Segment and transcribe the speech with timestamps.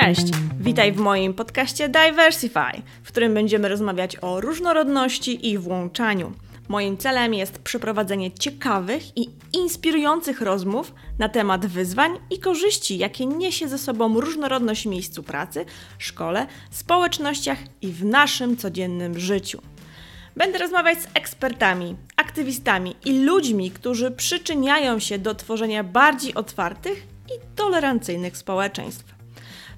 [0.00, 0.26] Cześć!
[0.60, 6.32] Witaj w moim podcaście Diversify, w którym będziemy rozmawiać o różnorodności i włączaniu.
[6.68, 13.68] Moim celem jest przeprowadzenie ciekawych i inspirujących rozmów na temat wyzwań i korzyści, jakie niesie
[13.68, 15.64] ze sobą różnorodność w miejscu pracy,
[15.98, 19.62] szkole, społecznościach i w naszym codziennym życiu.
[20.36, 27.56] Będę rozmawiać z ekspertami, aktywistami i ludźmi, którzy przyczyniają się do tworzenia bardziej otwartych i
[27.56, 29.19] tolerancyjnych społeczeństw.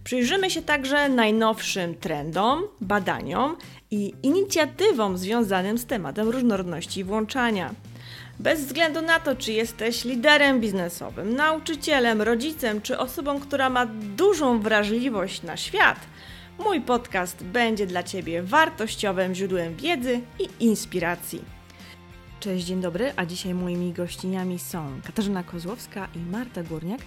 [0.05, 3.57] Przyjrzymy się także najnowszym trendom, badaniom
[3.91, 7.75] i inicjatywom związanym z tematem różnorodności i włączania.
[8.39, 14.61] Bez względu na to, czy jesteś liderem biznesowym, nauczycielem, rodzicem czy osobą, która ma dużą
[14.61, 16.01] wrażliwość na świat,
[16.59, 21.45] mój podcast będzie dla Ciebie wartościowym źródłem wiedzy i inspiracji.
[22.41, 27.01] Cześć, dzień dobry, a dzisiaj moimi gościniami są Katarzyna Kozłowska i Marta Górniak.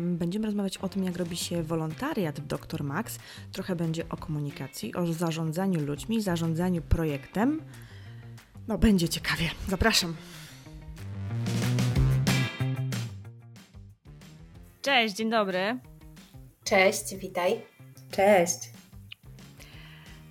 [0.00, 3.18] Będziemy rozmawiać o tym, jak robi się wolontariat w Dr Max.
[3.52, 7.62] Trochę będzie o komunikacji, o zarządzaniu ludźmi, zarządzaniu projektem.
[8.68, 9.50] No, będzie ciekawie.
[9.68, 10.16] Zapraszam.
[14.82, 15.78] Cześć, dzień dobry.
[16.64, 17.60] Cześć, witaj.
[18.10, 18.70] Cześć.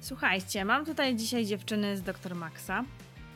[0.01, 2.83] Słuchajcie, mam tutaj dzisiaj dziewczyny z Dr Maxa.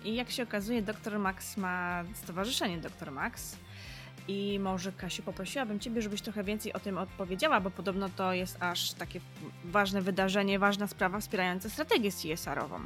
[0.06, 3.56] I jak się okazuje, Dr Max ma stowarzyszenie Dr Max.
[4.28, 8.58] I może Kasiu, poprosiłabym Ciebie, żebyś trochę więcej o tym odpowiedziała, bo podobno to jest
[8.60, 9.20] aż takie
[9.66, 12.80] ważne wydarzenie, ważna sprawa wspierająca strategię CSR-ową.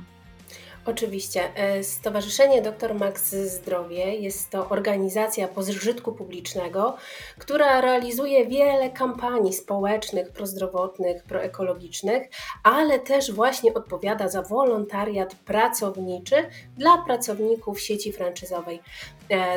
[0.85, 1.55] Oczywiście.
[1.55, 6.97] E, Stowarzyszenie Dr Max Zdrowie jest to organizacja pożytku publicznego,
[7.37, 12.29] która realizuje wiele kampanii społecznych, prozdrowotnych, proekologicznych,
[12.63, 16.35] ale też właśnie odpowiada za wolontariat pracowniczy
[16.77, 18.79] dla pracowników sieci franczyzowej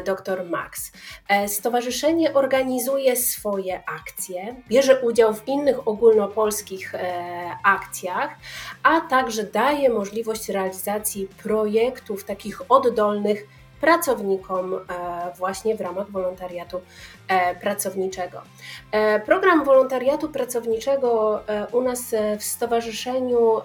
[0.05, 0.93] Dr Max.
[1.29, 6.93] E, Stowarzyszenie organizuje swoje akcje, bierze udział w innych ogólnopolskich
[7.65, 8.31] akcjach,
[8.83, 13.47] a także daje możliwość realizacji projektów takich oddolnych
[13.85, 14.79] pracownikom e,
[15.39, 16.81] właśnie w ramach wolontariatu
[17.29, 18.43] e, pracowniczego.
[18.91, 21.41] E, program wolontariatu pracowniczego
[21.73, 23.61] u nas w stowarzyszeniu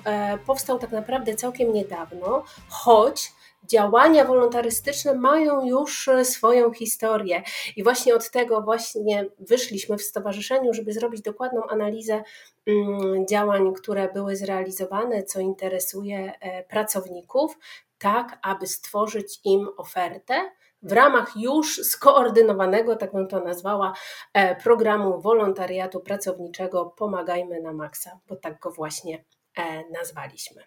[0.45, 3.31] powstał tak naprawdę całkiem niedawno, choć
[3.71, 7.43] działania wolontarystyczne mają już swoją historię
[7.75, 12.23] i właśnie od tego właśnie wyszliśmy w stowarzyszeniu, żeby zrobić dokładną analizę
[12.67, 17.57] mm, działań, które były zrealizowane, co interesuje e, pracowników,
[17.97, 20.51] tak aby stworzyć im ofertę,
[20.83, 23.93] w ramach już skoordynowanego, tak bym to nazwała,
[24.33, 29.23] e, programu wolontariatu pracowniczego Pomagajmy na Maksa, bo tak go właśnie
[29.57, 30.63] e, nazwaliśmy.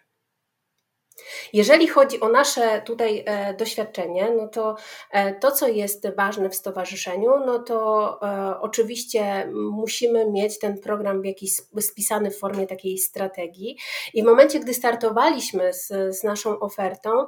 [1.53, 4.75] Jeżeli chodzi o nasze tutaj e, doświadczenie, no to
[5.11, 11.21] e, to, co jest ważne w stowarzyszeniu, no to e, oczywiście musimy mieć ten program
[11.21, 13.77] w jakiś spisany w formie takiej strategii.
[14.13, 15.87] I w momencie, gdy startowaliśmy z,
[16.19, 17.27] z naszą ofertą,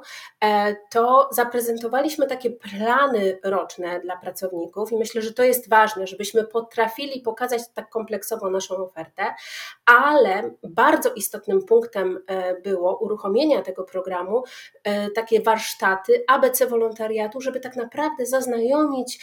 [0.90, 7.20] to zaprezentowaliśmy takie plany roczne dla pracowników i myślę, że to jest ważne, żebyśmy potrafili
[7.20, 9.34] pokazać tak kompleksowo naszą ofertę,
[9.86, 12.24] ale bardzo istotnym punktem
[12.62, 14.42] było uruchomienia tego programu
[14.84, 19.18] e, takie warsztaty ABC wolontariatu, żeby tak naprawdę zaznajomić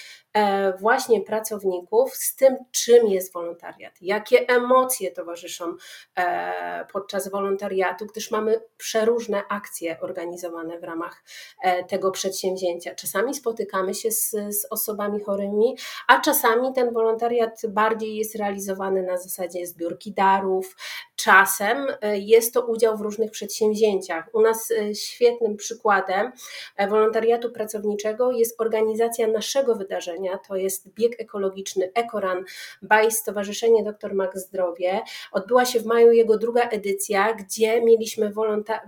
[0.79, 5.75] właśnie pracowników z tym, czym jest wolontariat, jakie emocje towarzyszą
[6.17, 11.23] e, podczas wolontariatu, gdyż mamy przeróżne akcje organizowane w ramach
[11.87, 12.95] tego przedsięwzięcia.
[12.95, 15.77] Czasami spotykamy się z, z osobami chorymi,
[16.07, 20.75] a czasami ten wolontariat bardziej jest realizowany na zasadzie zbiórki darów,
[21.15, 24.29] czasem jest to udział w różnych przedsięwzięciach.
[24.33, 26.31] U nas e, świetnym przykładem
[26.77, 32.43] e, wolontariatu pracowniczego jest organizacja naszego wydarzenia, to jest bieg ekologiczny Ekoran
[32.81, 35.01] by Stowarzyszenie Dr Max Zdrowie.
[35.31, 38.31] Odbyła się w maju jego druga edycja, gdzie mieliśmy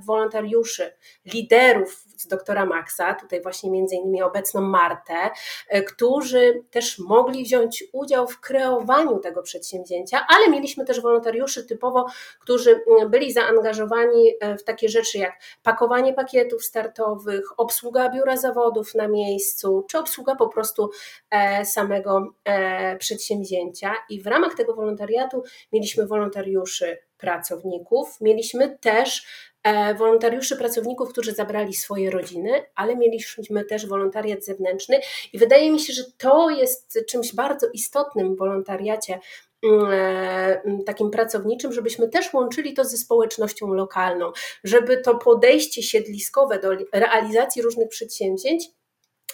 [0.05, 0.91] wolontariuszy,
[1.25, 5.29] liderów z doktora Maxa, tutaj właśnie między innymi obecną Martę,
[5.69, 12.05] e, którzy też mogli wziąć udział w kreowaniu tego przedsięwzięcia, ale mieliśmy też wolontariuszy typowo,
[12.39, 15.33] którzy byli zaangażowani w takie rzeczy jak
[15.63, 20.89] pakowanie pakietów startowych, obsługa biura zawodów na miejscu, czy obsługa po prostu
[21.29, 23.93] e, samego e, przedsięwzięcia.
[24.09, 29.54] I w ramach tego wolontariatu mieliśmy wolontariuszy pracowników, mieliśmy też e,
[29.97, 34.99] wolontariuszy pracowników, którzy zabrali swoje rodziny, ale mieliśmy też wolontariat zewnętrzny.
[35.33, 39.19] I wydaje mi się, że to jest czymś bardzo istotnym w wolontariacie
[39.65, 44.31] Mm, e, mm, takim pracowniczym, żebyśmy też łączyli to ze społecznością lokalną,
[44.63, 48.65] żeby to podejście siedliskowe do realizacji różnych przedsięwzięć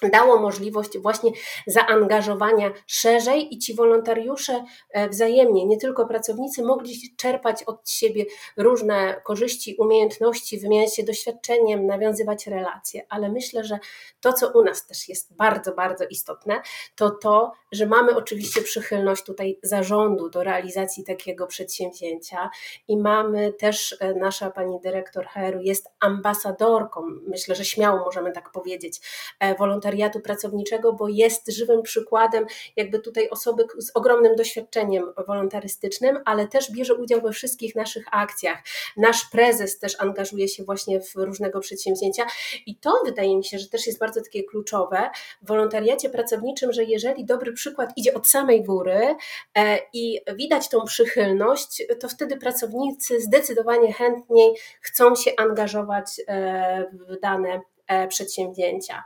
[0.10, 1.32] dało możliwość właśnie
[1.68, 8.26] zaangażowania szerzej i ci wolontariusze e, wzajemnie, nie tylko pracownicy, mogli czerpać od siebie
[8.58, 13.06] różne korzyści, umiejętności, wymieniać się doświadczeniem, nawiązywać relacje.
[13.10, 13.80] Ale myślę, że
[14.22, 16.62] to, co u nas też jest bardzo, bardzo istotne,
[16.96, 22.50] to to, że mamy oczywiście przychylność tutaj zarządu do realizacji takiego przedsięwzięcia
[22.88, 28.52] i mamy też, e, nasza pani dyrektor HR jest ambasadorką, myślę, że śmiało możemy tak
[28.52, 29.02] powiedzieć,
[29.40, 32.46] e, wolontariuszy wolontariatu pracowniczego, bo jest żywym przykładem
[32.76, 38.64] jakby tutaj osoby z ogromnym doświadczeniem wolontarystycznym, ale też bierze udział we wszystkich naszych akcjach.
[38.98, 42.26] Nasz prezes też angażuje się właśnie w różnego przedsięwzięcia
[42.66, 45.10] i to wydaje mi się, że też jest bardzo takie kluczowe
[45.42, 49.16] w wolontariacie pracowniczym, że jeżeli dobry przykład idzie od samej góry
[49.58, 57.20] e, i widać tą przychylność, to wtedy pracownicy zdecydowanie chętniej chcą się angażować e, w
[57.20, 57.62] dane
[58.08, 59.04] przedsięwzięcia.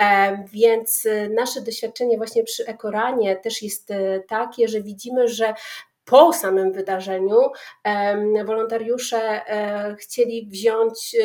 [0.00, 3.88] E, więc e, nasze doświadczenie właśnie przy Ekoranie też jest
[4.28, 5.54] takie, że widzimy, że
[6.04, 7.36] po samym wydarzeniu
[8.44, 9.40] wolontariusze
[9.98, 11.16] chcieli wziąć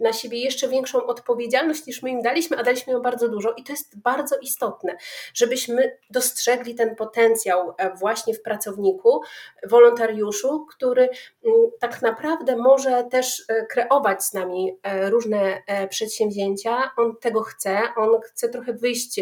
[0.00, 3.64] na siebie jeszcze większą odpowiedzialność niż my im daliśmy, a daliśmy ją bardzo dużo i
[3.64, 4.96] to jest bardzo istotne,
[5.34, 9.20] żebyśmy dostrzegli ten potencjał e, właśnie w pracowniku,
[9.66, 11.08] wolontariuszu, który
[11.44, 16.90] mm, tak naprawdę może też e, kreować z nami e, różne przedsięwzięcia.
[16.96, 19.20] On tego chce, on chce trochę wyjść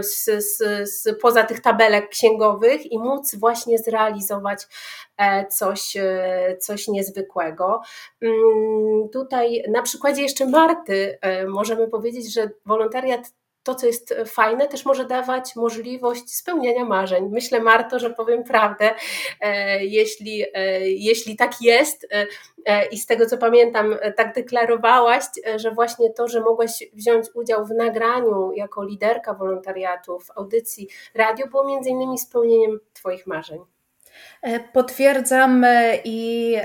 [0.00, 0.58] z, z,
[0.90, 4.66] z poza tych tabelek księgowych i móc właśnie zrealizować
[5.50, 5.96] coś,
[6.58, 7.80] coś niezwykłego.
[8.22, 13.32] Mm, tutaj na przykład przykładzie jeszcze Marty e, możemy powiedzieć, że wolontariat
[13.62, 17.28] to, co jest fajne, też może dawać możliwość spełniania marzeń.
[17.30, 18.94] Myślę, Marto, że powiem prawdę,
[19.40, 22.08] e, jeśli, e, jeśli tak jest
[22.90, 25.24] i z tego, co pamiętam, tak deklarowałaś,
[25.56, 31.46] że właśnie to, że mogłaś wziąć udział w nagraniu jako liderka wolontariatu w audycji radio,
[31.46, 33.77] było między innymi spełnieniem Twoich marzeń.
[34.72, 35.66] Potwierdzam
[36.04, 36.56] i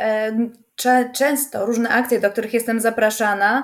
[1.13, 3.63] często różne akcje, do których jestem zapraszana,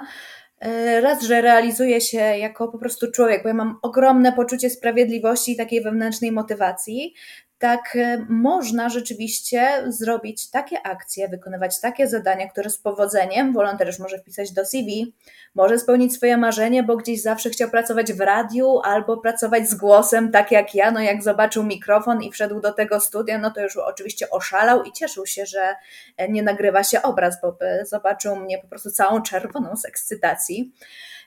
[0.59, 5.51] e, raz, że realizuję się jako po prostu człowiek, bo ja mam ogromne poczucie sprawiedliwości
[5.51, 7.13] i takiej wewnętrznej motywacji,
[7.59, 14.17] tak e, można rzeczywiście zrobić takie akcje, wykonywać takie zadania, które z powodzeniem wolontariusz może
[14.17, 15.13] wpisać do CV,
[15.55, 20.31] może spełnić swoje marzenie, bo gdzieś zawsze chciał pracować w radiu albo pracować z głosem,
[20.31, 20.91] tak jak ja.
[20.91, 24.91] No jak zobaczył mikrofon i wszedł do tego studia, no to już oczywiście oszalał i
[24.91, 25.75] cieszył się, że
[26.17, 30.73] e, nie nagrywa się obraz, bo zobaczył mnie po prostu całą czerwoną z ekscytacji.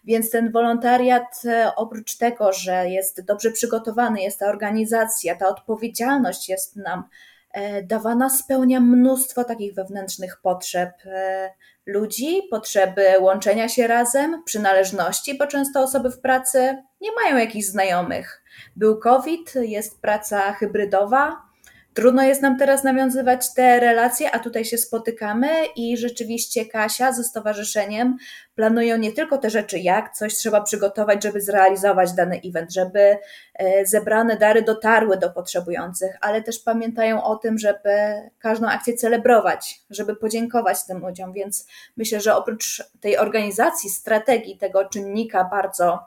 [0.05, 6.49] Więc ten wolontariat, e, oprócz tego, że jest dobrze przygotowany, jest ta organizacja, ta odpowiedzialność
[6.49, 7.05] jest nam
[7.53, 11.51] e, dawana, spełnia mnóstwo takich wewnętrznych potrzeb e,
[11.87, 18.43] ludzi, potrzeby łączenia się razem, przynależności, bo często osoby w pracy nie mają jakichś znajomych.
[18.77, 21.52] Był COVID, jest praca hybrydowa,
[21.95, 27.25] Trudno jest nam teraz nawiązywać te relacje, a tutaj się spotykamy i rzeczywiście Kasia ze
[27.25, 28.17] stowarzyszeniem
[28.55, 33.19] planują nie tylko te rzeczy, jak coś trzeba przygotować, żeby zrealizować dany event, żeby
[33.55, 37.91] e, zebrane dary dotarły do potrzebujących, ale też pamiętają o tym, żeby
[38.39, 41.33] każdą akcję celebrować, żeby podziękować tym ludziom.
[41.33, 41.67] Więc
[41.97, 45.99] myślę, że oprócz tej organizacji, strategii, tego czynnika bardzo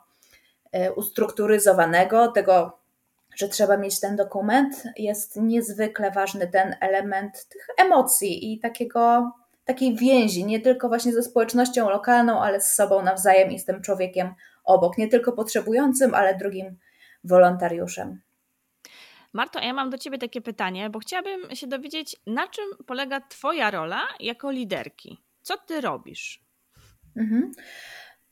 [0.72, 2.85] e, ustrukturyzowanego, tego
[3.36, 9.32] że trzeba mieć ten dokument, jest niezwykle ważny ten element tych emocji i takiego,
[9.66, 13.82] takiej więzi, nie tylko właśnie ze społecznością lokalną, ale z sobą nawzajem i z tym
[13.82, 14.34] człowiekiem
[14.64, 16.78] obok, nie tylko potrzebującym, ale drugim
[17.24, 18.22] wolontariuszem.
[19.34, 23.72] Marto, ja mam do Ciebie takie pytanie, bo chciałabym się dowiedzieć, na czym polega Twoja
[23.72, 25.18] rola jako liderki?
[25.42, 26.46] Co Ty robisz?
[27.18, 27.52] Mhm.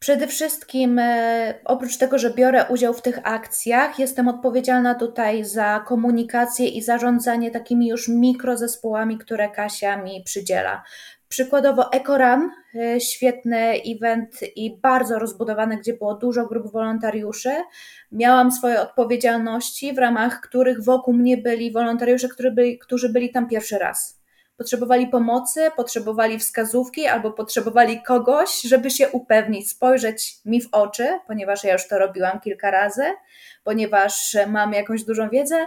[0.03, 5.83] Przede wszystkim, e, oprócz tego, że biorę udział w tych akcjach, jestem odpowiedzialna tutaj za
[5.88, 10.83] komunikację i zarządzanie takimi już mikrozespołami, które Kasia mi przydziela.
[11.27, 17.51] Przykładowo EcoRun, e, świetny event i bardzo rozbudowany, gdzie było dużo grup wolontariuszy.
[18.12, 23.48] Miałam swoje odpowiedzialności, w ramach których wokół mnie byli wolontariusze, którzy byli, którzy byli tam
[23.48, 24.23] pierwszy raz
[24.57, 31.63] potrzebowali pomocy, potrzebowali wskazówki albo potrzebowali kogoś, żeby się upewnić, spojrzeć mi w oczy, ponieważ
[31.63, 33.03] ja już to robiłam kilka razy,
[33.63, 35.65] ponieważ mam jakąś dużą wiedzę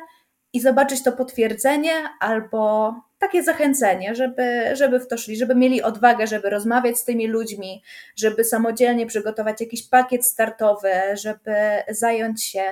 [0.53, 6.27] i zobaczyć to potwierdzenie albo takie zachęcenie, żeby, żeby w to szli, żeby mieli odwagę,
[6.27, 7.83] żeby rozmawiać z tymi ludźmi,
[8.17, 11.55] żeby samodzielnie przygotować jakiś pakiet startowy, żeby
[11.89, 12.63] zająć się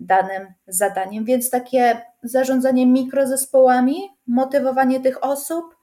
[0.00, 1.24] danym zadaniem.
[1.24, 3.96] Więc takie zarządzanie mikrozespołami,
[4.26, 5.76] motywowanie tych osób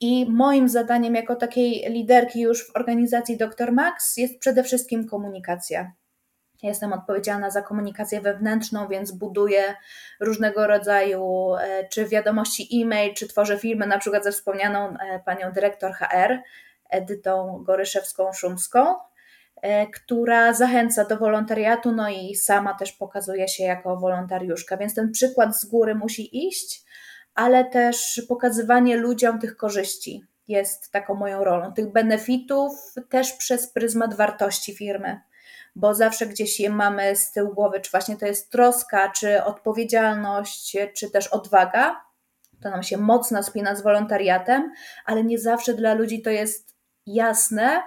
[0.00, 3.72] i moim zadaniem jako takiej liderki już w organizacji Dr.
[3.72, 5.92] Max jest przede wszystkim komunikacja.
[6.62, 9.74] jestem odpowiedzialna za komunikację wewnętrzną, więc buduję
[10.20, 11.52] różnego rodzaju
[11.90, 16.38] czy wiadomości e-mail, czy tworzę filmy, na przykład ze wspomnianą panią dyrektor HR,
[16.90, 18.94] Edytą Goryszewską-Szumską,
[19.94, 25.56] która zachęca do wolontariatu, no i sama też pokazuje się jako wolontariuszka, więc ten przykład
[25.56, 26.84] z góry musi iść,
[27.34, 32.72] ale też pokazywanie ludziom tych korzyści jest taką moją rolą, tych benefitów
[33.08, 35.20] też przez pryzmat wartości firmy,
[35.76, 40.76] bo zawsze gdzieś je mamy z tyłu głowy, czy właśnie to jest troska, czy odpowiedzialność,
[40.96, 42.00] czy też odwaga.
[42.62, 44.72] To nam się mocno spina z wolontariatem,
[45.04, 46.76] ale nie zawsze dla ludzi to jest
[47.06, 47.82] jasne,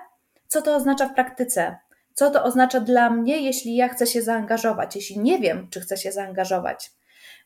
[0.53, 1.77] co to oznacza w praktyce.
[2.13, 5.98] Co to oznacza dla mnie, jeśli ja chcę się zaangażować, jeśli nie wiem, czy chcę
[5.98, 6.91] się zaangażować.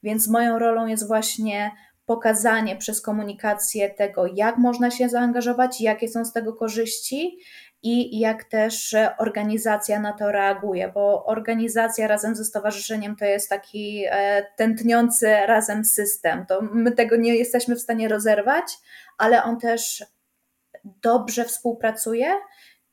[0.04, 1.72] Więc moją rolą jest właśnie
[2.06, 7.40] pokazanie przez komunikację tego, jak można się zaangażować, jakie są z tego korzyści
[7.84, 14.04] i jak też organizacja na to reaguje, bo organizacja razem ze stowarzyszeniem to jest taki
[14.10, 16.46] e, tętniący razem system.
[16.46, 18.66] To my tego nie jesteśmy w stanie rozerwać,
[19.18, 20.06] ale on też
[21.02, 22.34] dobrze współpracuje,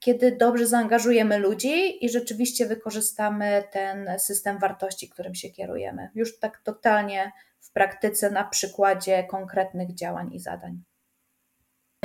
[0.04, 6.10] kiedy dobrze zaangażujemy ludzi i rzeczywiście wykorzystamy ten system wartości, którym się kierujemy.
[6.14, 10.82] Już tak totalnie w praktyce na przykładzie konkretnych działań i zadań.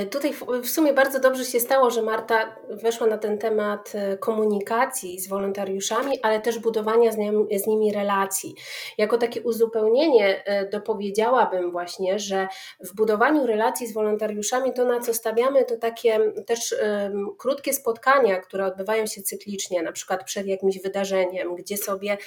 [0.05, 5.19] Tutaj w sumie bardzo dobrze się stało, że Marta weszła na ten temat e, komunikacji
[5.19, 7.15] z wolontariuszami, ale też budowania z,
[7.63, 8.55] z nimi relacji.
[8.97, 12.47] Jako takie uzupełnienie e, dopowiedziałabym właśnie, że
[12.79, 18.39] w budowaniu relacji z wolontariuszami to na co stawiamy to takie też um, krótkie spotkania,
[18.39, 22.17] które odbywają się cyklicznie, na przykład przed jakimś wydarzeniem, gdzie sobie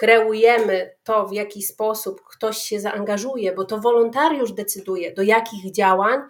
[0.00, 6.20] kreujemy to, w jaki sposób ktoś się zaangażuje, bo to wolontariusz decyduje, do jakich działań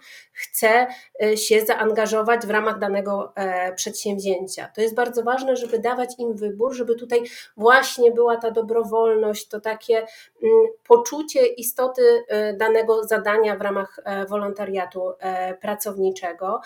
[0.41, 0.87] chce
[1.23, 4.71] y, się zaangażować w ramach danego e, przedsięwzięcia.
[4.75, 7.23] To jest bardzo ważne, żeby dawać im wybór, żeby tutaj
[7.57, 14.25] właśnie była ta dobrowolność, to takie mm, poczucie istoty y, danego zadania w ramach e,
[14.25, 16.61] wolontariatu e, pracowniczego.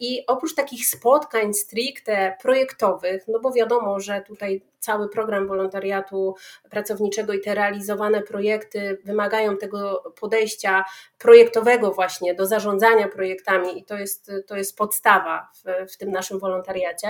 [0.00, 6.34] I oprócz takich spotkań stricte projektowych, no bo wiadomo, że tutaj cały program wolontariatu
[6.70, 10.84] pracowniczego i te realizowane projekty wymagają tego podejścia
[11.18, 16.38] projektowego właśnie do zarządzania projektami i to jest, to jest podstawa w, w tym naszym
[16.38, 17.08] wolontariacie.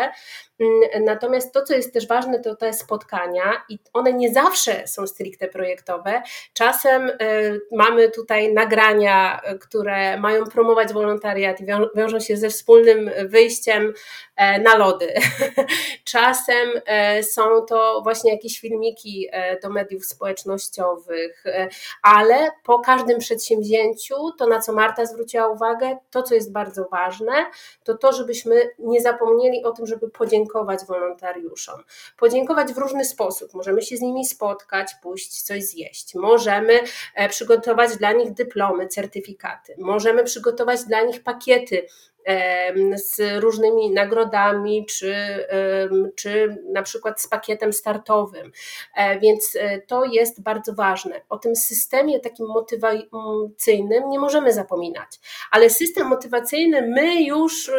[0.61, 5.07] Mm, natomiast to, co jest też ważne, to te spotkania i one nie zawsze są
[5.07, 6.23] stricte projektowe.
[6.53, 11.67] Czasem y, mamy tutaj nagrania, które mają promować wolontariat i
[11.97, 13.93] wiążą się ze wspólnym wyjściem
[14.37, 15.15] e, na lody.
[16.05, 21.45] Czasem e, są to właśnie jakieś filmiki e, do mediów społecznościowych,
[22.03, 27.33] ale po każdym przedsięwzięciu, to na co Marta zwróciła uwagę, to co jest bardzo ważne,
[27.85, 31.83] to to, żebyśmy nie zapomnieli o tym, żeby podziękować wolontariuszom.
[32.17, 33.55] Podziękować w różny sposób.
[33.55, 36.15] Możemy się z nimi spotkać, pójść coś zjeść.
[36.15, 36.81] Możemy
[37.15, 39.75] e, przygotować dla nich dyplomy, certyfikaty.
[39.79, 41.87] Możemy przygotować dla nich pakiety
[42.95, 45.15] z różnymi nagrodami, czy,
[46.17, 48.53] czy na przykład z pakietem startowym.
[48.97, 51.21] E, więc e, to jest bardzo ważne.
[51.29, 57.71] O tym systemie takim motywacyjnym nie możemy zapominać, ale system motywacyjny my już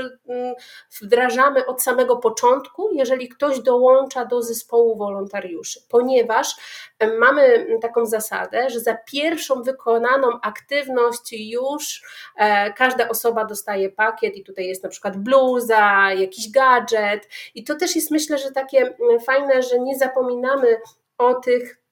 [1.02, 6.56] wdrażamy od samego początku, jeżeli ktoś dołącza do zespołu wolontariuszy, ponieważ
[7.20, 12.04] mamy taką zasadę, że za pierwszą wykonaną aktywność już
[12.38, 17.30] e, każda osoba dostaje pakiet i tutaj jest na przykład bluza, jakiś gadżet.
[17.56, 20.78] I to też jest myślę, że takie mm, fajne, że nie zapominamy
[21.18, 21.87] o tych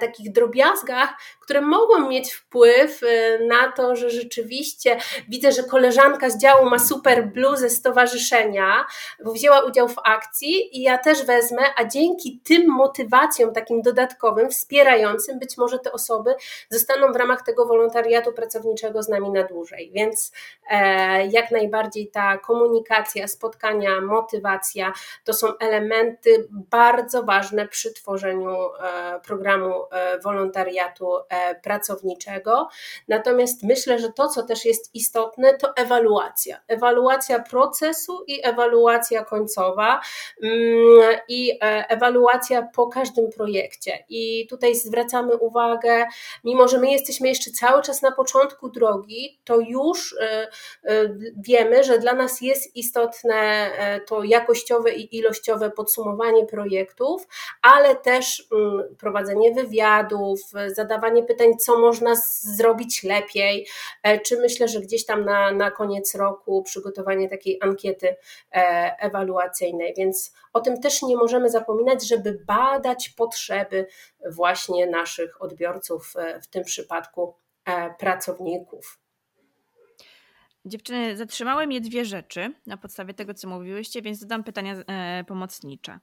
[0.00, 6.38] takich drobiazgach, które mogą mieć wpływ e, na to, że rzeczywiście widzę, że koleżanka z
[6.38, 8.86] działu ma super bluzę stowarzyszenia,
[9.24, 14.50] bo wzięła udział w akcji i ja też wezmę, a dzięki tym motywacjom takim dodatkowym,
[14.50, 16.34] wspierającym, być może te osoby
[16.70, 19.90] zostaną w ramach tego wolontariatu pracowniczego z nami na dłużej.
[19.94, 20.32] Więc
[20.70, 24.92] e, jak najbardziej ta komunikacja, spotkania, motywacja
[25.24, 32.68] to są elementy bardzo ważne przy tworzeniu e, programu e, wolontariatu E, pracowniczego.
[33.08, 36.60] Natomiast myślę, że to, co też jest istotne, to ewaluacja.
[36.68, 40.00] Ewaluacja procesu i ewaluacja końcowa
[40.42, 44.04] mm, i e, ewaluacja po każdym projekcie.
[44.08, 46.06] I tutaj zwracamy uwagę,
[46.44, 50.16] mimo że my jesteśmy jeszcze cały czas na początku drogi, to już
[51.36, 53.70] wiemy, że dla nas jest istotne
[54.06, 57.26] to jakościowe i ilościowe podsumowanie projektów,
[57.62, 63.66] ale też mm, prowadzenie prowadzenie wywiadów, zadawanie pytań, co można zrobić lepiej,
[64.26, 68.16] czy myślę, że gdzieś tam na, na koniec roku przygotowanie takiej ankiety
[68.98, 73.86] ewaluacyjnej, więc o tym też nie możemy zapominać, żeby badać potrzeby
[74.30, 77.34] właśnie naszych odbiorców, w tym przypadku
[77.98, 78.98] pracowników.
[80.66, 85.98] Dziewczyny, zatrzymały mnie dwie rzeczy na podstawie tego, co mówiłyście, więc zadam pytania e, pomocnicze.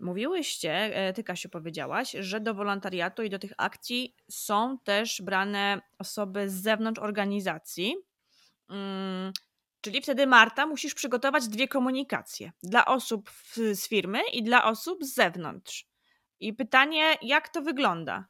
[0.00, 5.80] Mówiłyście, e, ty Kasiu powiedziałaś, że do wolontariatu i do tych akcji są też brane
[5.98, 7.96] osoby z zewnątrz organizacji.
[8.70, 9.32] Mm,
[9.80, 13.30] czyli wtedy Marta musisz przygotować dwie komunikacje dla osób
[13.72, 15.86] z firmy i dla osób z zewnątrz.
[16.40, 18.26] I pytanie, jak to wygląda?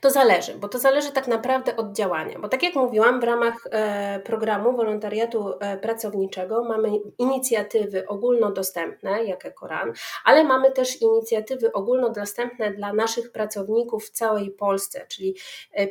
[0.00, 2.38] To zależy, bo to zależy tak naprawdę od działania.
[2.38, 9.44] Bo tak jak mówiłam, w ramach e, programu wolontariatu e, pracowniczego mamy inicjatywy ogólnodostępne, jak
[9.44, 9.92] Ekoran,
[10.24, 15.36] ale mamy też inicjatywy ogólnodostępne dla naszych pracowników w całej Polsce, czyli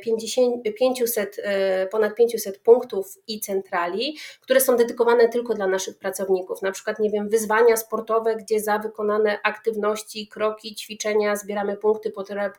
[0.04, 1.42] 50, e, 500,
[1.92, 6.62] ponad 500 punktów i centrali, które są dedykowane tylko dla naszych pracowników.
[6.62, 12.12] Na przykład, nie wiem, wyzwania sportowe, gdzie za wykonane aktywności, kroki, ćwiczenia zbieramy punkty,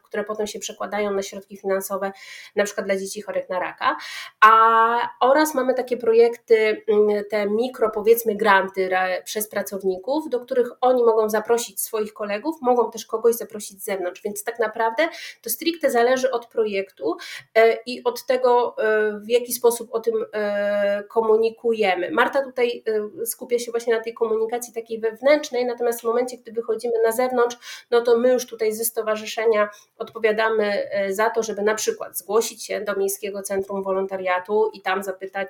[0.02, 2.12] które potem się przekładają na środki finansowe,
[2.56, 3.96] na przykład dla dzieci chorych na raka.
[4.40, 8.90] A, oraz mamy takie projekty, mm, te mikro, powiedzmy, granty
[9.24, 14.22] przez pracowników, do których oni mogą zaprosić swoich kolegów, mogą też kogoś zaprosić z zewnątrz.
[14.22, 15.08] Więc tak naprawdę
[15.42, 17.16] to stricte zależy od projektu
[17.54, 22.10] e, i od tego, e, w jaki sposób o tym e, komunikujemy.
[22.10, 22.84] Marta tutaj
[23.24, 27.86] skupia się właśnie na tej komunikacji takiej wewnętrznej, natomiast w momencie, gdy wychodzimy na zewnątrz,
[27.90, 32.80] no to my już tutaj ze stowarzyszenia odpowiadamy za to, żeby na przykład zgłosić się
[32.80, 35.48] do Miejskiego Centrum Wolontariatu i tam zapytać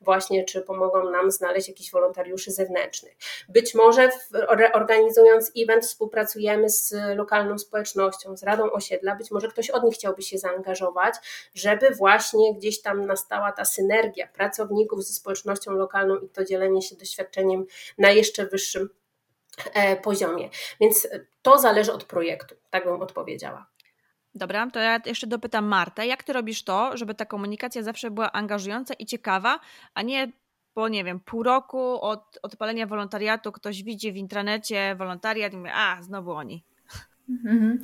[0.00, 3.16] właśnie, czy pomogą nam znaleźć jakichś wolontariuszy zewnętrznych.
[3.48, 4.10] Być może
[4.72, 10.22] organizując event współpracujemy z lokalną społecznością, z Radą Osiedla, być może ktoś od nich chciałby
[10.22, 11.14] się zaangażować,
[11.54, 16.96] żeby właśnie gdzieś tam nastała ta synergia pracowników ze społecznością lokalną i to dzielenie się
[16.96, 17.66] doświadczeniem
[17.98, 18.88] na jeszcze wyższym
[19.74, 20.50] e, poziomie.
[20.80, 21.08] Więc
[21.42, 23.66] to zależy od projektu, tak bym odpowiedziała.
[24.38, 28.32] Dobra, to ja jeszcze dopytam Martę, jak ty robisz to, żeby ta komunikacja zawsze była
[28.32, 29.60] angażująca i ciekawa,
[29.94, 30.32] a nie
[30.74, 35.70] po, nie wiem, pół roku od odpalenia wolontariatu ktoś widzi w intranecie wolontariat i mówi,
[35.74, 36.64] a, znowu oni.
[37.28, 37.82] Mhm.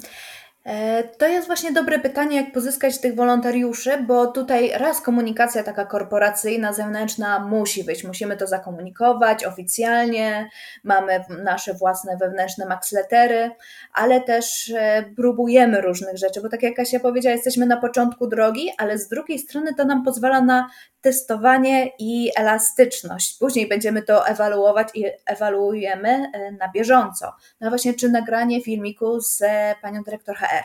[0.64, 5.84] E, to jest właśnie dobre pytanie, jak pozyskać tych wolontariuszy, bo tutaj raz komunikacja taka
[5.86, 8.04] korporacyjna, zewnętrzna musi być.
[8.04, 10.48] Musimy to zakomunikować oficjalnie,
[10.84, 13.50] mamy nasze własne wewnętrzne maxletery,
[13.92, 18.70] ale też e, próbujemy różnych rzeczy, bo tak jak Kasia powiedziała, jesteśmy na początku drogi,
[18.78, 20.68] ale z drugiej strony to nam pozwala na
[21.04, 23.38] testowanie i elastyczność.
[23.38, 27.32] Później będziemy to ewaluować i ewaluujemy e, na bieżąco.
[27.60, 29.42] No właśnie, czy nagranie filmiku z
[29.82, 30.64] panią dyrektor HR,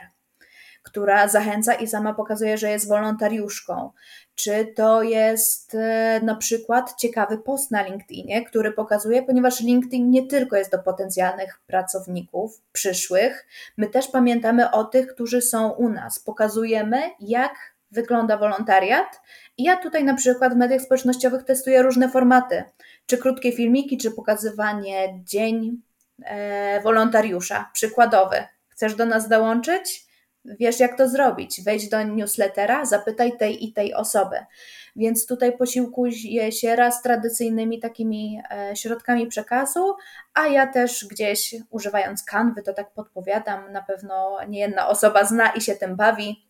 [0.83, 3.91] która zachęca i sama pokazuje, że jest wolontariuszką.
[4.35, 10.27] Czy to jest e, na przykład ciekawy post na LinkedInie, który pokazuje, ponieważ LinkedIn nie
[10.27, 13.47] tylko jest do potencjalnych pracowników przyszłych,
[13.77, 16.19] my też pamiętamy o tych, którzy są u nas.
[16.19, 19.21] Pokazujemy, jak wygląda wolontariat.
[19.57, 22.63] I ja tutaj na przykład w mediach społecznościowych testuję różne formaty,
[23.05, 25.81] czy krótkie filmiki, czy pokazywanie dzień
[26.25, 28.43] e, wolontariusza, przykładowy.
[28.69, 30.09] Chcesz do nas dołączyć?
[30.45, 31.63] Wiesz, jak to zrobić.
[31.63, 34.35] Wejdź do newslettera, zapytaj tej i tej osoby.
[34.95, 39.95] Więc tutaj posiłkuję się raz tradycyjnymi takimi e, środkami przekazu,
[40.33, 45.49] a ja też gdzieś używając kanwy, to tak podpowiadam, na pewno nie jedna osoba zna
[45.49, 46.48] i się tym bawi,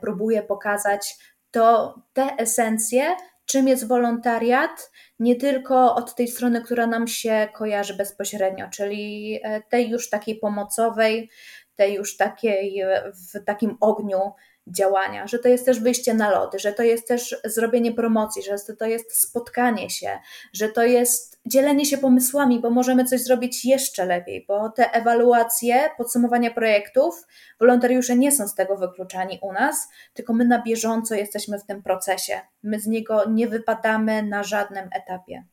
[0.00, 1.18] próbuję pokazać
[1.50, 7.94] to te esencje, czym jest wolontariat, nie tylko od tej strony, która nam się kojarzy
[7.94, 11.30] bezpośrednio, czyli e, tej już takiej pomocowej,
[11.76, 14.32] tej już takiej e, w takim ogniu
[14.70, 18.74] działania, że to jest też wyjście na lody, że to jest też zrobienie promocji, że
[18.78, 20.18] to jest spotkanie się,
[20.52, 25.90] że to jest dzielenie się pomysłami, bo możemy coś zrobić jeszcze lepiej, bo te ewaluacje,
[25.96, 27.26] podsumowania projektów,
[27.60, 31.82] wolontariusze nie są z tego wykluczani u nas, tylko my na bieżąco jesteśmy w tym
[31.82, 32.40] procesie.
[32.62, 35.44] My z niego nie wypadamy na żadnym etapie.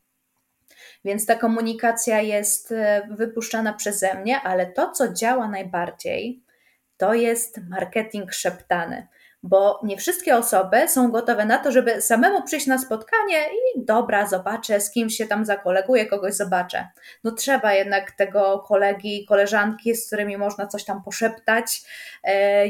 [1.06, 6.44] Więc ta komunikacja jest e, wypuszczana przeze mnie, ale to, co działa najbardziej,
[6.97, 9.08] to jest marketing szeptany,
[9.43, 14.27] bo nie wszystkie osoby są gotowe na to, żeby samemu przyjść na spotkanie i dobra,
[14.27, 16.88] zobaczę, z kim się tam zakoleguję, kogoś zobaczę.
[17.23, 21.81] No trzeba jednak tego kolegi, koleżanki, z którymi można coś tam poszeptać.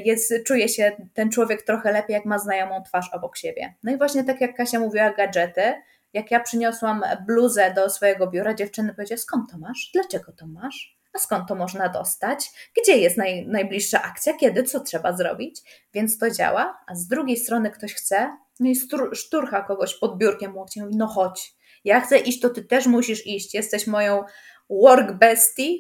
[0.06, 3.74] Jest, czuje się ten człowiek trochę lepiej, jak ma znajomą twarz obok siebie.
[3.84, 5.74] No i właśnie tak jak Kasia mówiła, gadżety.
[6.14, 9.90] Jak ja przyniosłam bluzę do swojego biura, dziewczyny powiedziały, skąd to masz?
[9.94, 10.98] Dlaczego to masz?
[11.16, 12.52] A skąd to można dostać,
[12.82, 15.62] gdzie jest naj, najbliższa akcja, kiedy, co trzeba zrobić,
[15.94, 18.76] więc to działa, a z drugiej strony ktoś chce, no i
[19.14, 23.28] szturcha kogoś pod biurkiem łokciem, mówi, no chodź, ja chcę iść, to ty też musisz
[23.28, 24.24] iść, jesteś moją
[24.70, 25.78] work bestie,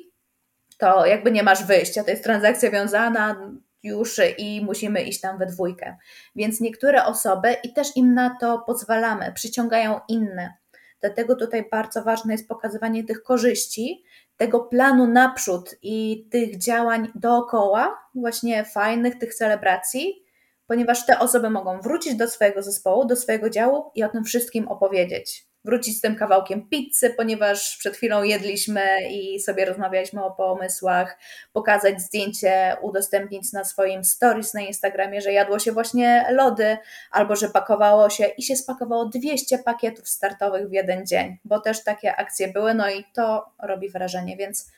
[0.78, 3.52] to jakby nie masz wyjścia, to jest transakcja wiązana
[3.84, 5.98] już i musimy iść tam we dwójkę.
[6.36, 10.54] Więc niektóre osoby i też im na to pozwalamy, przyciągają inne.
[11.02, 14.04] Dlatego tutaj bardzo ważne jest pokazywanie tych korzyści,
[14.38, 20.26] tego planu naprzód i tych działań dookoła, właśnie fajnych, tych celebracji,
[20.68, 24.68] ponieważ te osoby mogą wrócić do swojego zespołu, do swojego działu i o tym wszystkim
[24.68, 31.18] opowiedzieć wrócić z tym kawałkiem pizzy, ponieważ przed chwilą jedliśmy i sobie rozmawialiśmy o pomysłach,
[31.54, 36.78] pokazać zdjęcie, udostępnić na swoim stories na Instagramie, że jadło się właśnie lody,
[37.12, 41.84] albo że pakowało się i się spakowało 200 pakietów startowych w jeden dzień, bo też
[41.84, 44.72] takie akcje były, no i to robi wrażenie, więc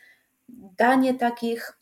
[0.77, 1.79] danie takich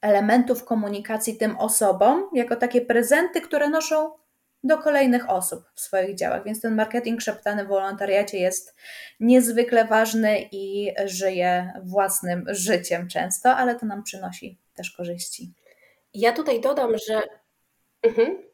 [0.00, 4.23] elementów komunikacji tym osobom, jako takie prezenty, które noszą
[4.64, 6.44] do kolejnych osób w swoich działach.
[6.44, 8.74] Więc ten marketing szeptany w wolontariacie jest
[9.20, 15.52] niezwykle ważny i żyje własnym życiem często, ale to nam przynosi też korzyści.
[16.14, 17.22] Ja tutaj dodam, że.
[18.02, 18.44] Mhm.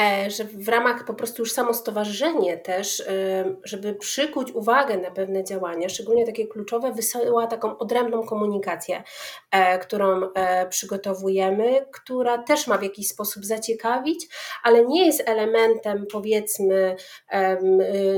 [0.00, 3.04] E, że w ramach po prostu już samo stowarzyszenie też, e,
[3.64, 9.02] żeby przykuć uwagę na pewne działania, szczególnie takie kluczowe, wysyła taką odrębną komunikację,
[9.80, 10.20] którą
[10.68, 14.28] przygotowujemy, która też ma w jakiś sposób zaciekawić,
[14.62, 16.96] ale nie jest elementem powiedzmy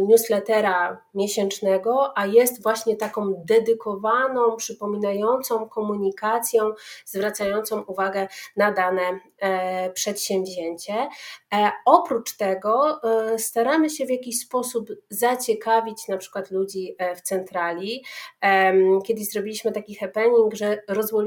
[0.03, 6.71] newslettera miesięcznego, a jest właśnie taką dedykowaną, przypominającą komunikacją,
[7.05, 9.21] zwracającą uwagę na dane
[9.95, 11.09] przedsięwzięcie.
[11.55, 17.21] E, oprócz tego e, staramy się w jakiś sposób zaciekawić na przykład ludzi e, w
[17.21, 18.05] centrali.
[19.07, 21.26] Kiedyś zrobiliśmy taki happening, że rozłożyliśmy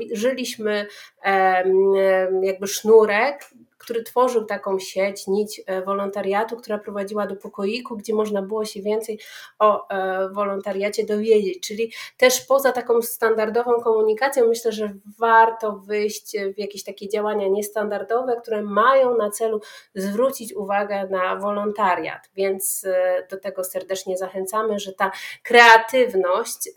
[2.43, 3.49] jakby sznurek
[3.79, 8.81] który tworzył taką sieć, nić e, wolontariatu, która prowadziła do pokoiku, gdzie można było się
[8.81, 9.19] więcej
[9.59, 11.67] o e, wolontariacie dowiedzieć.
[11.67, 18.37] Czyli też poza taką standardową komunikacją, myślę, że warto wyjść w jakieś takie działania niestandardowe,
[18.41, 19.61] które mają na celu
[19.95, 22.29] zwrócić uwagę na wolontariat.
[22.35, 25.11] Więc e, do tego serdecznie zachęcamy, że ta
[25.43, 26.69] kreatywność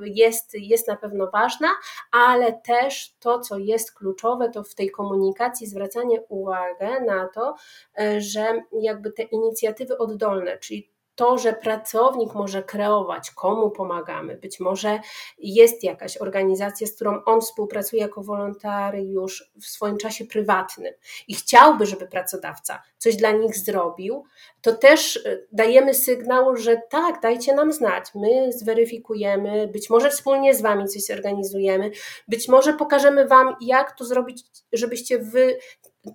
[0.00, 1.68] jest, jest na pewno ważna,
[2.12, 7.54] ale też to, co jest kluczowe, to w tej komunikacji zwracanie uwagi, uwagę na to,
[7.98, 14.60] e, że jakby te inicjatywy oddolne, czyli to, że pracownik może kreować, komu pomagamy, być
[14.60, 15.00] może
[15.38, 20.94] jest jakaś organizacja, z którą on współpracuje jako wolontariusz w swoim czasie prywatnym
[21.28, 24.24] i chciałby, żeby pracodawca coś dla nich zrobił,
[24.62, 30.54] to też e, dajemy sygnał, że tak, dajcie nam znać, my zweryfikujemy, być może wspólnie
[30.54, 31.90] z Wami coś zorganizujemy,
[32.28, 35.58] być może pokażemy Wam, jak to zrobić, żebyście Wy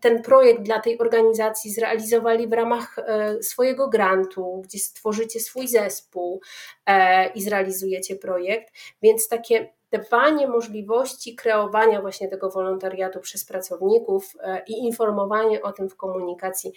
[0.02, 6.42] ten projekt dla tej organizacji zrealizowali w ramach e, swojego grantu, gdzie stworzycie swój zespół
[6.86, 14.64] e, i zrealizujecie projekt, więc takie dawanie możliwości kreowania właśnie tego wolontariatu przez pracowników e,
[14.68, 16.74] i informowanie o tym w komunikacji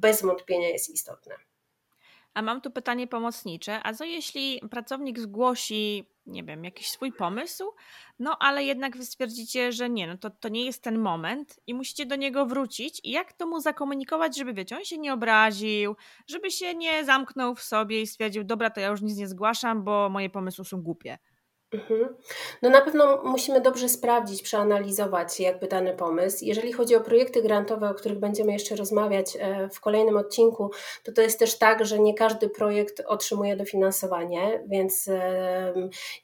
[0.00, 1.51] bez wątpienia jest istotne.
[2.34, 3.80] A mam tu pytanie pomocnicze.
[3.82, 7.64] A co jeśli pracownik zgłosi, nie wiem, jakiś swój pomysł,
[8.18, 11.74] no ale jednak wy stwierdzicie, że nie, no to, to nie jest ten moment i
[11.74, 13.00] musicie do niego wrócić.
[13.04, 17.54] I jak to mu zakomunikować, żeby wiecie, on się nie obraził, żeby się nie zamknął
[17.54, 20.82] w sobie i stwierdził, dobra, to ja już nic nie zgłaszam, bo moje pomysły są
[20.82, 21.18] głupie.
[21.72, 22.16] Mhm.
[22.62, 26.44] No na pewno musimy dobrze sprawdzić, przeanalizować jakby dany pomysł.
[26.44, 30.70] Jeżeli chodzi o projekty grantowe, o których będziemy jeszcze rozmawiać e, w kolejnym odcinku,
[31.04, 35.10] to to jest też tak, że nie każdy projekt otrzymuje dofinansowanie, więc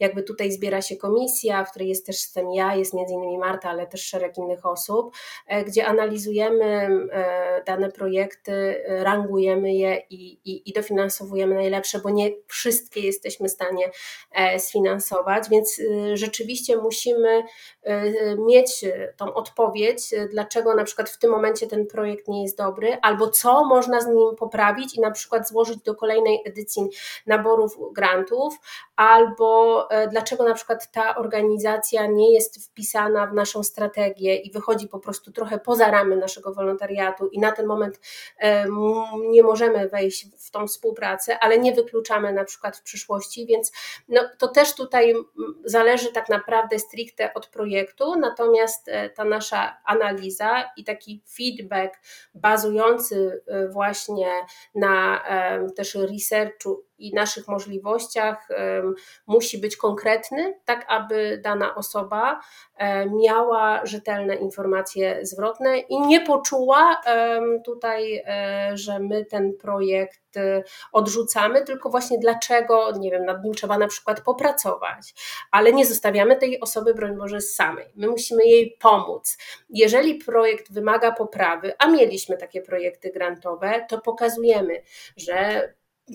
[0.00, 3.70] jakby tutaj zbiera się komisja, w której jest też jestem ja, jest między innymi Marta,
[3.70, 5.14] ale też szereg innych osób,
[5.46, 6.64] e, gdzie analizujemy
[7.12, 13.52] e, dane projekty, rangujemy je i, i, i dofinansowujemy najlepsze, bo nie wszystkie jesteśmy w
[13.52, 13.90] stanie
[14.58, 17.42] sfinansować więc y, rzeczywiście musimy
[17.86, 18.84] y, mieć
[19.16, 23.64] tą odpowiedź, dlaczego na przykład w tym momencie ten projekt nie jest dobry, albo co
[23.64, 26.88] można z nim poprawić i na przykład złożyć do kolejnej edycji
[27.26, 28.54] naborów grantów,
[28.96, 34.88] albo e, dlaczego na przykład ta organizacja nie jest wpisana w naszą strategię i wychodzi
[34.88, 38.00] po prostu trochę poza ramy naszego wolontariatu i na ten moment
[38.38, 38.66] e,
[39.30, 43.72] nie możemy wejść w tą współpracę, ale nie wykluczamy na przykład w przyszłości, więc
[44.08, 45.14] no, to też tutaj
[45.64, 51.94] zależy tak naprawdę stricte od projektu, natomiast e, ta nasza analiza i taki feedback
[52.34, 54.30] bazujący właśnie
[54.74, 55.24] na
[55.76, 58.48] też researchu i naszych możliwościach
[59.26, 62.40] musi być konkretny, tak aby dana osoba
[63.22, 67.00] miała rzetelne informacje zwrotne i nie poczuła
[67.64, 68.24] tutaj,
[68.74, 70.20] że my ten projekt
[70.92, 75.14] odrzucamy, tylko właśnie dlaczego, nie wiem, nad nim trzeba na przykład popracować,
[75.50, 77.86] ale nie zostawiamy tej osoby, broń Boże, samej.
[77.96, 79.38] My musimy jej pomóc.
[79.70, 84.82] Jeżeli projekt wymaga poprawy, a mieliśmy takie projekty grantowe, to pokazujemy,
[85.16, 85.68] że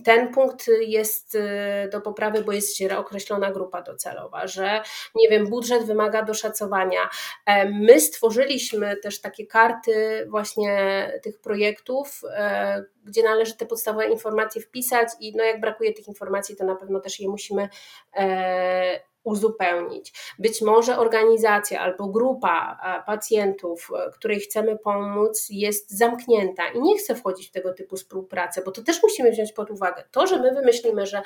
[0.06, 4.82] ten punkt jest y, do poprawy, bo jest określona grupa docelowa, że
[5.16, 7.10] nie wiem, budżet wymaga doszacowania.
[7.46, 14.62] E, my stworzyliśmy też takie karty właśnie tych projektów, e, gdzie należy te podstawowe informacje
[14.62, 17.70] wpisać i no jak brakuje tych informacji, to na pewno też je musimy
[18.16, 20.14] e, uzupełnić.
[20.40, 27.16] Być może organizacja albo grupa pacjentów, e, której chcemy pomóc, jest zamknięta i nie chce
[27.16, 30.04] wchodzić w tego typu współpracę, bo to też musimy wziąć pod uwagę.
[30.12, 31.22] To, że my wymyślimy, że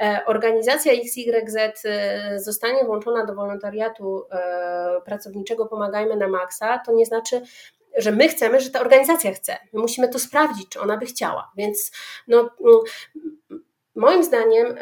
[0.00, 4.24] e, organizacja XYZ e, zostanie włączona do wolontariatu
[5.04, 7.42] pracowniczego Pomagajmy na Maxa, to nie znaczy,
[7.96, 9.58] że my chcemy, że ta organizacja chce.
[9.72, 11.52] My musimy to sprawdzić, czy ona by chciała.
[11.56, 11.92] Więc
[12.28, 12.50] no,
[13.94, 14.76] Moim zdaniem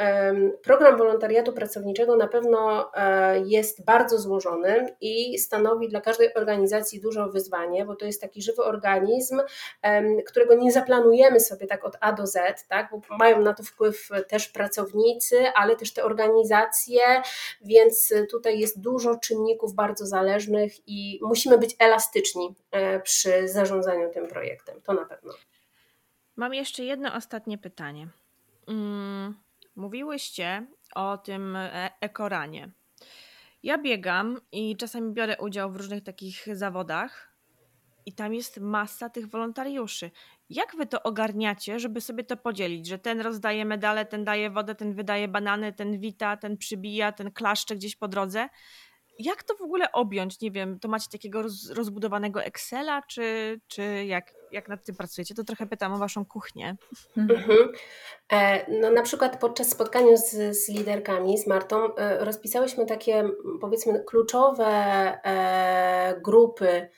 [0.62, 7.28] program wolontariatu pracowniczego na pewno e, jest bardzo złożony i stanowi dla każdej organizacji duże
[7.28, 9.40] wyzwanie, bo to jest taki żywy organizm,
[10.26, 12.88] którego nie zaplanujemy sobie tak od A do Z, tak?
[12.90, 17.00] bo mają na to wpływ też pracownicy, ale też te organizacje,
[17.60, 24.28] więc tutaj jest dużo czynników bardzo zależnych i musimy być elastyczni e, przy zarządzaniu tym
[24.28, 24.80] projektem.
[24.82, 25.32] To na pewno.
[26.36, 28.08] Mam jeszcze jedno ostatnie pytanie.
[28.70, 29.34] Mm,
[29.76, 32.70] mówiłyście o tym e ekoranie.
[33.62, 37.34] Ja biegam i czasami biorę udział w różnych takich zawodach
[38.06, 40.10] i tam jest masa tych wolontariuszy.
[40.50, 44.74] Jak wy to ogarniacie, żeby sobie to podzielić, że ten rozdaje medale, ten daje wodę,
[44.74, 48.48] ten wydaje banany, ten wita, ten przybija, ten klaszcze gdzieś po drodze?
[49.20, 50.40] jak to w ogóle objąć?
[50.40, 55.34] Nie wiem, to macie takiego roz, rozbudowanego Excela, czy, czy jak, jak nad tym pracujecie?
[55.34, 56.76] To trochę pytam o waszą kuchnię.
[57.16, 57.72] Mhm.
[58.32, 64.04] E, no na przykład podczas spotkania z, z liderkami, z Martą, e, rozpisałyśmy takie powiedzmy
[64.04, 64.66] kluczowe
[65.24, 66.88] e, grupy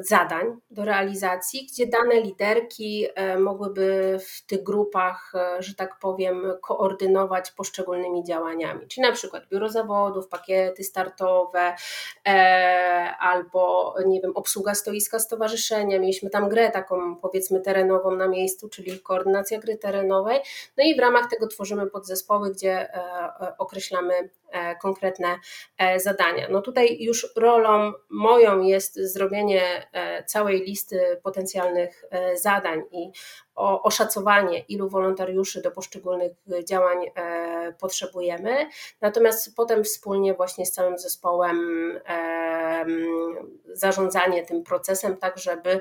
[0.00, 6.52] zadań do realizacji, gdzie dane liderki e, mogłyby w tych grupach, e, że tak powiem,
[6.62, 8.88] koordynować poszczególnymi działaniami.
[8.88, 11.74] Czyli na przykład biuro zawodów, pakiety startowe,
[13.20, 15.98] albo nie wiem, obsługa stoiska stowarzyszenia.
[15.98, 20.40] Mieliśmy tam grę taką powiedzmy terenową na miejscu, czyli koordynacja gry terenowej.
[20.76, 22.88] No i w ramach tego tworzymy podzespoły, gdzie
[23.58, 25.38] określamy E, konkretne
[25.78, 26.46] e, zadania.
[26.50, 29.69] No tutaj już rolą moją jest zrobienie e,
[30.26, 32.04] całej listy potencjalnych
[32.34, 33.12] zadań i
[33.54, 36.32] oszacowanie, ilu wolontariuszy do poszczególnych
[36.64, 36.98] działań
[37.78, 38.66] potrzebujemy.
[39.00, 41.58] Natomiast potem wspólnie właśnie z całym zespołem
[43.72, 45.80] zarządzanie tym procesem, tak żeby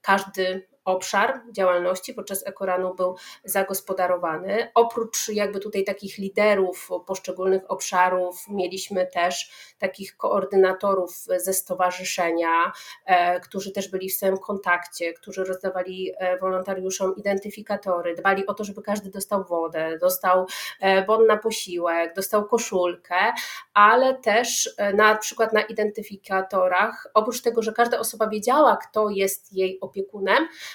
[0.00, 4.70] każdy obszar działalności podczas Ekoranu był zagospodarowany.
[4.74, 12.72] Oprócz jakby tutaj takich liderów poszczególnych obszarów, mieliśmy też takich koordynatorów ze stowarzyszenia,
[13.06, 18.64] e, którzy też byli w stałym kontakcie, którzy rozdawali e, wolontariuszom identyfikatory, dbali o to,
[18.64, 20.46] żeby każdy dostał wodę, dostał
[20.80, 23.32] e, bon na posiłek, dostał koszulkę,
[23.74, 29.80] ale też na przykład na identyfikatorach, oprócz tego, że każda osoba wiedziała, kto jest jej
[29.80, 30.48] opiekunem,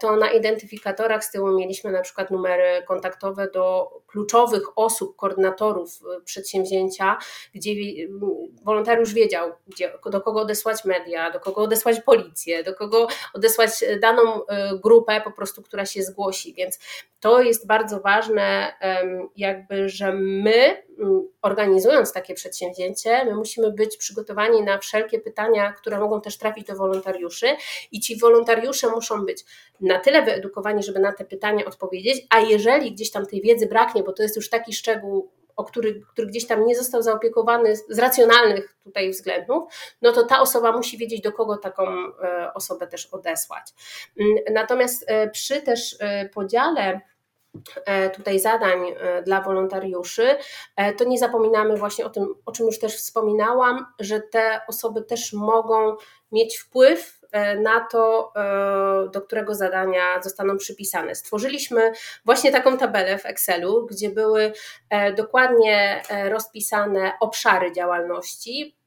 [0.00, 6.20] to na identyfikatorach z tyłu mieliśmy na przykład numery kontaktowe do kluczowych osób, koordynatorów e,
[6.20, 7.18] przedsięwzięcia,
[7.54, 7.70] gdzie
[8.64, 14.46] wolontariusz wiedział, gdzie, do kogo odesłać media, do kogo odesłać policję, do kogo odesłać daną
[14.46, 16.78] e, grupę po prostu, która się zgłosi, więc
[17.20, 18.72] to jest bardzo ważne,
[19.36, 20.82] jakby, że my
[21.42, 26.76] organizując takie przedsięwzięcie, my musimy być przygotowani na wszelkie pytania, które mogą też trafić do
[26.76, 27.46] wolontariuszy
[27.92, 29.44] i ci wolontariusze muszą być
[29.80, 34.02] na tyle wyedukowani, żeby na te pytania odpowiedzieć, a jeżeli gdzieś tam tej wiedzy braknie,
[34.02, 37.98] bo to jest już taki szczegół, o który, który gdzieś tam nie został zaopiekowany z
[37.98, 39.64] racjonalnych tutaj względów,
[40.02, 41.84] no to ta osoba musi wiedzieć, do kogo taką
[42.22, 43.72] e, osobę też odesłać.
[44.20, 47.00] Mm, natomiast e, przy też e, podziale
[48.14, 48.80] tutaj zadań
[49.24, 50.36] dla wolontariuszy,
[50.98, 55.32] to nie zapominamy właśnie o tym, o czym już też wspominałam, że te osoby też
[55.32, 55.96] mogą
[56.32, 57.17] mieć wpływ
[57.62, 58.32] na to,
[59.12, 61.14] do którego zadania zostaną przypisane.
[61.14, 61.92] Stworzyliśmy
[62.24, 64.52] właśnie taką tabelę w Excelu, gdzie były
[65.16, 68.78] dokładnie rozpisane obszary działalności,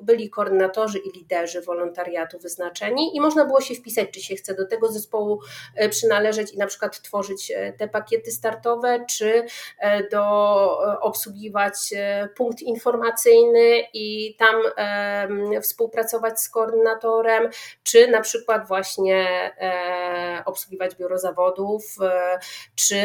[0.00, 4.66] byli koordynatorzy i liderzy wolontariatu wyznaczeni i można było się wpisać, czy się chce do
[4.66, 5.40] tego zespołu
[5.76, 9.46] e, przynależeć i na przykład tworzyć e, te pakiety startowe, czy
[9.78, 11.74] e, do obsługiwać
[12.36, 14.56] punkt informacyjny i tam
[15.62, 17.50] współpracować z koordynatorem,
[17.84, 19.50] czy na przykład właśnie
[20.44, 21.82] obsługiwać biuro zawodów,
[22.74, 22.96] czy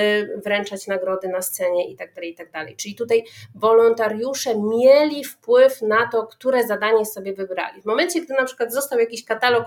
[0.46, 2.12] wręczać nagrody na scenie itd.
[2.16, 2.52] Tak itd.
[2.52, 3.24] Tak Czyli tutaj
[3.56, 7.82] wolontariusze mieli wpływ na to, które zadanie sobie wybrali.
[7.82, 9.64] W momencie, gdy na przykład został jakiś katalog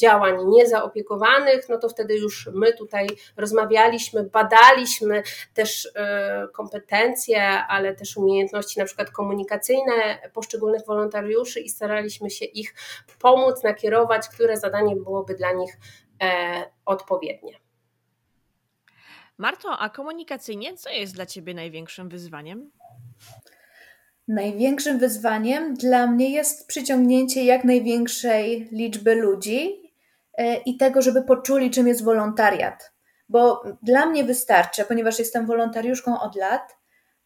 [0.00, 5.22] działań niezaopiekowanych, no to wtedy już my tutaj rozmawialiśmy, badaliśmy
[5.54, 5.90] też y,
[6.52, 12.74] kompetencje, ale też umiejętności na przykład komunikacyjne poszczególnych wolontariuszy i staraliśmy się ich
[13.18, 15.78] pomóc, nakierować, które zadanie byłoby dla nich
[16.22, 17.52] e, odpowiednie.
[19.38, 22.70] Marto, a komunikacyjnie co jest dla Ciebie największym wyzwaniem?
[24.28, 29.92] Największym wyzwaniem dla mnie jest przyciągnięcie jak największej liczby ludzi
[30.34, 32.92] e, i tego, żeby poczuli, czym jest wolontariat.
[33.28, 36.77] Bo dla mnie wystarczy, ponieważ jestem wolontariuszką od lat,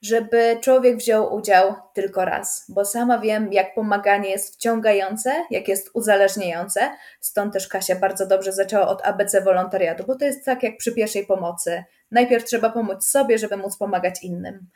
[0.02, 5.90] żeby człowiek wziął udział tylko raz, bo sama wiem, jak pomaganie jest wciągające, jak jest
[5.94, 6.90] uzależniające.
[7.20, 10.92] Stąd też Kasia bardzo dobrze zaczęła od ABC wolontariatu, bo to jest tak jak przy
[10.92, 11.84] pierwszej pomocy.
[12.10, 14.66] Najpierw trzeba pomóc sobie, żeby móc pomagać innym.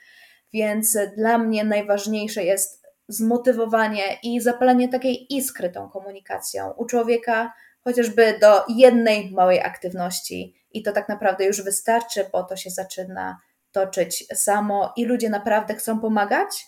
[0.53, 7.53] Więc dla mnie najważniejsze jest zmotywowanie i zapalenie takiej iskry tą komunikacją u człowieka,
[7.85, 10.55] chociażby do jednej małej aktywności.
[10.73, 13.39] I to tak naprawdę już wystarczy, bo to się zaczyna
[13.77, 16.67] toczyć samo i ludzie naprawdę chcą pomagać.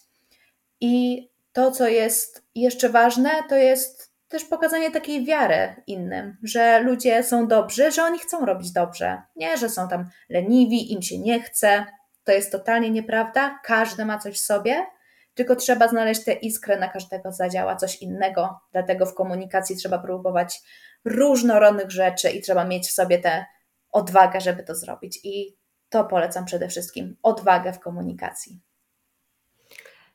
[0.81, 7.23] I to, co jest jeszcze ważne, to jest też pokazanie takiej wiary innym, że ludzie
[7.23, 9.23] są dobrzy, że oni chcą robić dobrze.
[9.37, 11.85] Nie, że są tam leniwi, im się nie chce,
[12.25, 13.59] to jest totalnie nieprawda.
[13.65, 14.87] Każdy ma coś w sobie,
[15.35, 18.61] tylko trzeba znaleźć tę iskrę, na każdego zadziała coś innego.
[18.73, 20.61] Dlatego w komunikacji trzeba próbować
[21.05, 23.47] różnorodnych rzeczy i trzeba mieć w sobie tę
[23.91, 25.21] odwagę, żeby to zrobić.
[25.25, 25.58] I
[25.89, 28.61] to polecam przede wszystkim odwagę w komunikacji.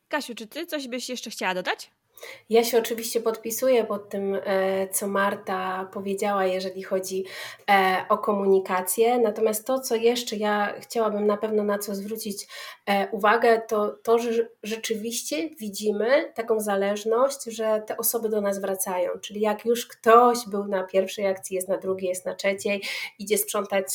[0.08, 1.92] Kasiu, czy ty coś byś jeszcze chciała dodać?
[2.50, 7.26] Ja się oczywiście podpisuję pod tym, e, co Marta powiedziała, jeżeli chodzi
[7.70, 9.20] e, o komunikację.
[9.20, 12.48] Natomiast to, co jeszcze ja chciałabym na pewno na co zwrócić
[12.86, 14.32] e, uwagę, to to, że
[14.64, 19.12] rzeczywiście widzimy taką zależność, że te osoby do nas wracają.
[19.22, 22.84] Czyli jak już ktoś był na pierwszej akcji, jest na drugiej, jest na trzeciej,
[23.20, 23.86] idzie sprzątać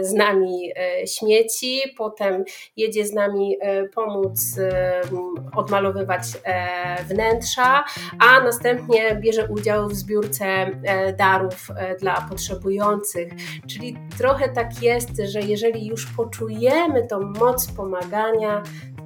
[0.00, 0.72] z nami
[1.06, 2.44] śmieci, potem
[2.76, 3.58] jedzie z nami
[3.94, 4.40] pomóc
[5.56, 6.22] odmalowywać
[7.08, 7.67] wnętrza
[8.18, 13.32] a następnie bierze udział w zbiórce e, darów e, dla potrzebujących.
[13.66, 18.62] Czyli trochę tak jest, że jeżeli już poczujemy tą moc pomagania,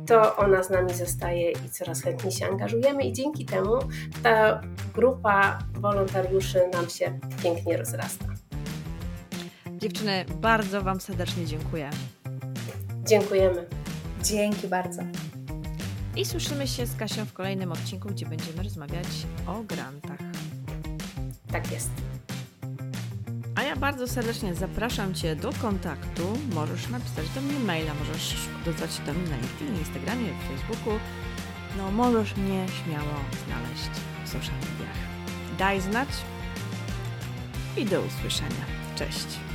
[0.07, 3.79] to ona z nami zostaje i coraz chętniej się angażujemy, i dzięki temu
[4.23, 4.61] ta
[4.95, 8.25] grupa wolontariuszy nam się pięknie rozrasta.
[9.83, 11.91] Dziewczyny, bardzo Wam serdecznie dziękuję.
[13.05, 13.67] Dziękujemy.
[14.23, 15.03] Dzięki bardzo.
[16.17, 19.07] I słyszymy się z Kasią w kolejnym odcinku, gdzie będziemy rozmawiać
[19.47, 20.19] o grantach.
[21.53, 21.91] Tak jest.
[23.55, 26.39] A ja bardzo serdecznie zapraszam Cię do kontaktu.
[26.55, 30.99] Możesz napisać do mnie maila, możesz dodać do mnie na LinkedIn, Instagramie, Facebooku.
[31.77, 33.15] No, możesz mnie śmiało
[33.47, 33.91] znaleźć
[34.25, 34.97] w social mediach.
[35.59, 36.09] Daj znać
[37.77, 38.65] i do usłyszenia.
[38.97, 39.52] Cześć.